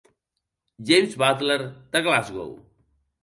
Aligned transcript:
James 0.91 1.13
Butler, 1.23 1.59
de 1.97 2.03
Glasgow. 2.09 2.49